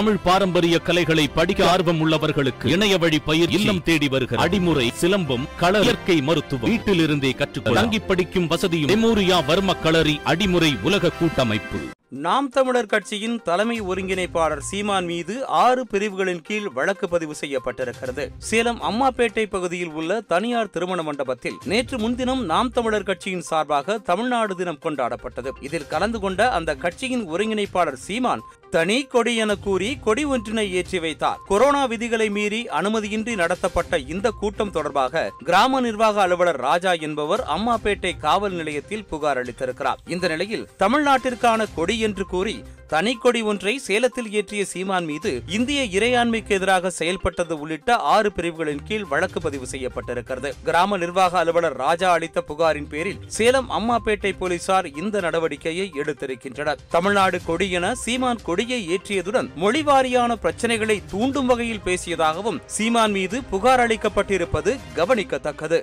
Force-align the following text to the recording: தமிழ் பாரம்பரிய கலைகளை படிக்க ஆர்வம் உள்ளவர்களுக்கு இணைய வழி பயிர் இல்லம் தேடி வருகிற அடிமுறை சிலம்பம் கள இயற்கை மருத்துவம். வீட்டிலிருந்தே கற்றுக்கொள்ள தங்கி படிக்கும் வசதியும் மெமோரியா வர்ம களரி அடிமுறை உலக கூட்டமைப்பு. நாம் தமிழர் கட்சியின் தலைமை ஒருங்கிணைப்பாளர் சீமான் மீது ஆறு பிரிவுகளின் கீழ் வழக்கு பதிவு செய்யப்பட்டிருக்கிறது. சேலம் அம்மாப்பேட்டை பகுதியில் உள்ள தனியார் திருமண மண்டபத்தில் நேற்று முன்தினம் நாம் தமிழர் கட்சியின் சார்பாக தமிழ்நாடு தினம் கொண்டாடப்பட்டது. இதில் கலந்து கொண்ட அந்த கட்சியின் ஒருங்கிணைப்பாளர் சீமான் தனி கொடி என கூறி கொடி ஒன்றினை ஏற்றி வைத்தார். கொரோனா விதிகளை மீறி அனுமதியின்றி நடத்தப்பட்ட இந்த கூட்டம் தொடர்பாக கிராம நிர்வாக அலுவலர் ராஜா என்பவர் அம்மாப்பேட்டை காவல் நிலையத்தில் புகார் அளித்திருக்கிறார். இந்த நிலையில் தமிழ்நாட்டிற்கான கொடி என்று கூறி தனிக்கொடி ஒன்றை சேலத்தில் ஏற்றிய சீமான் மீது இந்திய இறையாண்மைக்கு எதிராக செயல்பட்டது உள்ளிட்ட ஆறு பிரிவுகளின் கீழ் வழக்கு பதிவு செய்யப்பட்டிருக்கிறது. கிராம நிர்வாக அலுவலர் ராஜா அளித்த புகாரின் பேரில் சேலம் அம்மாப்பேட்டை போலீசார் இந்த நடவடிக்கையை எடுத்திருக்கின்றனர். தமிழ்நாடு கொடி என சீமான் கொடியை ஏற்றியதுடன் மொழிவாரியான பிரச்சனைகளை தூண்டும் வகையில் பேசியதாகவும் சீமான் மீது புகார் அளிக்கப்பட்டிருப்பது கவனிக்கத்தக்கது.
தமிழ் 0.00 0.22
பாரம்பரிய 0.24 0.78
கலைகளை 0.78 1.28
படிக்க 1.28 1.70
ஆர்வம் 1.70 1.98
உள்ளவர்களுக்கு 2.02 2.66
இணைய 2.66 2.98
வழி 2.98 3.18
பயிர் 3.18 3.50
இல்லம் 3.50 3.82
தேடி 3.82 4.08
வருகிற 4.08 4.44
அடிமுறை 4.44 4.86
சிலம்பம் 5.00 5.44
கள 5.56 5.80
இயற்கை 5.80 6.16
மருத்துவம். 6.20 6.70
வீட்டிலிருந்தே 6.70 7.34
கற்றுக்கொள்ள 7.36 7.80
தங்கி 7.80 7.98
படிக்கும் 7.98 8.46
வசதியும் 8.46 8.90
மெமோரியா 8.90 9.38
வர்ம 9.46 9.78
களரி 9.82 10.20
அடிமுறை 10.24 10.82
உலக 10.82 11.10
கூட்டமைப்பு. 11.10 11.78
நாம் 12.08 12.48
தமிழர் 12.48 12.86
கட்சியின் 12.86 13.42
தலைமை 13.42 13.80
ஒருங்கிணைப்பாளர் 13.80 14.62
சீமான் 14.68 15.04
மீது 15.04 15.46
ஆறு 15.46 15.86
பிரிவுகளின் 15.86 16.40
கீழ் 16.42 16.68
வழக்கு 16.68 17.08
பதிவு 17.08 17.34
செய்யப்பட்டிருக்கிறது. 17.40 18.24
சேலம் 18.38 18.80
அம்மாப்பேட்டை 18.82 19.44
பகுதியில் 19.50 19.92
உள்ள 19.92 20.20
தனியார் 20.20 20.70
திருமண 20.70 21.02
மண்டபத்தில் 21.02 21.58
நேற்று 21.64 21.98
முன்தினம் 21.98 22.44
நாம் 22.44 22.70
தமிழர் 22.70 23.02
கட்சியின் 23.02 23.40
சார்பாக 23.40 23.98
தமிழ்நாடு 23.98 24.56
தினம் 24.56 24.80
கொண்டாடப்பட்டது. 24.82 25.52
இதில் 25.60 25.86
கலந்து 25.86 26.20
கொண்ட 26.20 26.50
அந்த 26.50 26.74
கட்சியின் 26.74 27.28
ஒருங்கிணைப்பாளர் 27.30 28.02
சீமான் 28.08 28.44
தனி 28.74 28.96
கொடி 29.04 29.36
என 29.36 29.54
கூறி 29.54 29.98
கொடி 30.00 30.24
ஒன்றினை 30.24 30.72
ஏற்றி 30.72 30.98
வைத்தார். 30.98 31.38
கொரோனா 31.46 31.84
விதிகளை 31.84 32.30
மீறி 32.30 32.66
அனுமதியின்றி 32.78 33.34
நடத்தப்பட்ட 33.34 33.98
இந்த 33.98 34.30
கூட்டம் 34.30 34.70
தொடர்பாக 34.70 35.32
கிராம 35.44 35.80
நிர்வாக 35.80 36.20
அலுவலர் 36.20 36.56
ராஜா 36.56 36.92
என்பவர் 36.92 37.42
அம்மாப்பேட்டை 37.56 38.18
காவல் 38.18 38.52
நிலையத்தில் 38.52 39.04
புகார் 39.04 39.38
அளித்திருக்கிறார். 39.38 40.02
இந்த 40.06 40.28
நிலையில் 40.28 40.68
தமிழ்நாட்டிற்கான 40.78 41.66
கொடி 41.74 41.98
என்று 42.00 42.26
கூறி 42.26 42.64
தனிக்கொடி 42.92 43.40
ஒன்றை 43.42 43.72
சேலத்தில் 43.78 44.30
ஏற்றிய 44.38 44.62
சீமான் 44.70 45.04
மீது 45.04 45.42
இந்திய 45.56 45.80
இறையாண்மைக்கு 45.96 46.52
எதிராக 46.56 46.90
செயல்பட்டது 46.90 47.58
உள்ளிட்ட 47.58 47.96
ஆறு 48.14 48.32
பிரிவுகளின் 48.32 48.82
கீழ் 48.88 49.04
வழக்கு 49.04 49.40
பதிவு 49.40 49.66
செய்யப்பட்டிருக்கிறது. 49.70 50.50
கிராம 50.62 50.96
நிர்வாக 50.96 51.38
அலுவலர் 51.38 51.76
ராஜா 51.76 52.12
அளித்த 52.12 52.40
புகாரின் 52.40 52.88
பேரில் 52.88 53.20
சேலம் 53.26 53.70
அம்மாப்பேட்டை 53.70 54.32
போலீசார் 54.38 54.88
இந்த 55.02 55.20
நடவடிக்கையை 55.20 55.86
எடுத்திருக்கின்றனர். 56.00 56.82
தமிழ்நாடு 56.90 57.40
கொடி 57.44 57.70
என 57.70 57.94
சீமான் 57.94 58.42
கொடியை 58.42 58.80
ஏற்றியதுடன் 58.96 59.50
மொழிவாரியான 59.62 60.38
பிரச்சனைகளை 60.46 60.98
தூண்டும் 61.10 61.46
வகையில் 61.46 61.84
பேசியதாகவும் 61.84 62.60
சீமான் 62.66 63.12
மீது 63.12 63.42
புகார் 63.42 63.80
அளிக்கப்பட்டிருப்பது 63.86 64.74
கவனிக்கத்தக்கது. 64.96 65.80